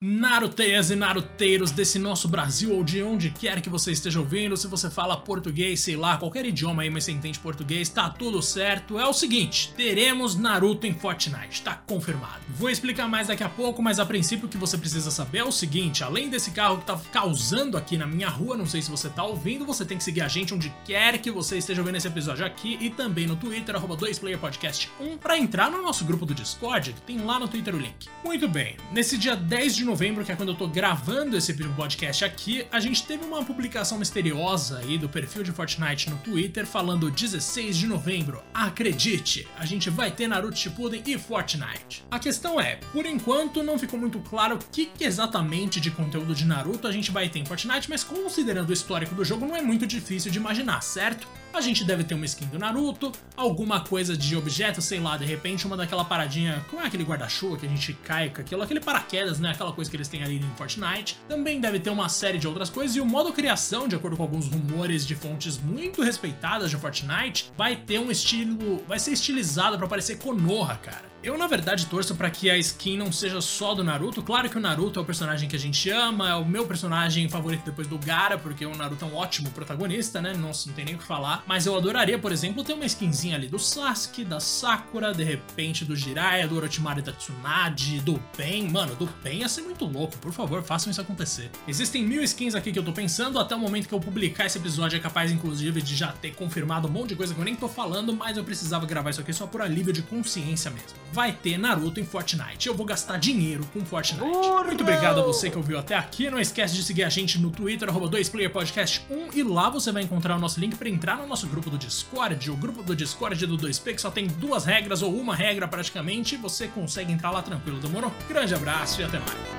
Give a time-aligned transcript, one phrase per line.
[0.00, 4.68] Naruteias e naruteiros desse nosso Brasil ou de onde quer que você esteja ouvindo, se
[4.68, 8.96] você fala português, sei lá, qualquer idioma aí, mas você entende português, tá tudo certo.
[8.96, 12.44] É o seguinte, teremos Naruto em Fortnite, tá confirmado.
[12.50, 15.44] Vou explicar mais daqui a pouco, mas a princípio o que você precisa saber é
[15.44, 18.92] o seguinte, além desse carro que tá causando aqui na minha rua, não sei se
[18.92, 21.96] você tá ouvindo, você tem que seguir a gente onde quer que você esteja vendo
[21.96, 26.36] esse episódio aqui e também no Twitter, arroba 2playerpodcast1, pra entrar no nosso grupo do
[26.36, 28.06] Discord, que tem lá no Twitter o link.
[28.24, 32.22] Muito bem, nesse dia 10 de novembro, que é quando eu tô gravando esse podcast
[32.22, 37.10] aqui, a gente teve uma publicação misteriosa aí do perfil de Fortnite no Twitter falando
[37.10, 38.42] 16 de novembro.
[38.52, 42.04] Acredite, a gente vai ter Naruto Shippuden e Fortnite.
[42.10, 46.34] A questão é, por enquanto não ficou muito claro o que, que exatamente de conteúdo
[46.34, 49.56] de Naruto a gente vai ter em Fortnite, mas considerando o histórico do jogo não
[49.56, 51.26] é muito difícil de imaginar, certo?
[51.52, 55.24] A gente deve ter uma skin do Naruto, alguma coisa de objeto, sei lá, de
[55.24, 58.80] repente uma daquela paradinha, como é aquele guarda-chuva que a gente cai com aquilo, aquele
[58.80, 59.50] paraquedas, né?
[59.50, 61.16] Aquela coisa que eles têm ali em Fortnite.
[61.28, 64.24] Também deve ter uma série de outras coisas e o modo criação, de acordo com
[64.24, 69.78] alguns rumores de fontes muito respeitadas de Fortnite, vai ter um estilo, vai ser estilizado
[69.78, 71.08] para parecer Konoha, cara.
[71.20, 74.22] Eu, na verdade, torço para que a skin não seja só do Naruto.
[74.22, 77.28] Claro que o Naruto é o personagem que a gente ama, é o meu personagem
[77.28, 80.32] favorito depois do Gara, porque o Naruto é um ótimo protagonista, né?
[80.34, 81.42] Nossa, não tem nem o que falar.
[81.44, 85.84] Mas eu adoraria, por exemplo, ter uma skinzinha ali do Sasuke, da Sakura, de repente
[85.84, 88.70] do Jiraiya, do Orochimaru da Tsunade, do Pen.
[88.70, 90.16] Mano, do Pen ia ser muito louco.
[90.18, 91.50] Por favor, façam isso acontecer.
[91.66, 93.38] Existem mil skins aqui que eu tô pensando.
[93.38, 96.88] Até o momento que eu publicar esse episódio é capaz, inclusive, de já ter confirmado
[96.88, 99.32] um monte de coisa que eu nem tô falando, mas eu precisava gravar isso aqui
[99.32, 102.68] só por alívio de consciência mesmo vai ter Naruto em Fortnite.
[102.68, 104.24] Eu vou gastar dinheiro com Fortnite.
[104.24, 106.30] Muito obrigado a você que ouviu até aqui.
[106.30, 110.38] Não esquece de seguir a gente no Twitter, 2playerpodcast1 e lá você vai encontrar o
[110.38, 112.50] nosso link para entrar no nosso grupo do Discord.
[112.50, 116.36] O grupo do Discord do 2P que só tem duas regras ou uma regra praticamente.
[116.36, 118.12] Você consegue entrar lá tranquilo, demorou?
[118.28, 119.57] Grande abraço e até mais.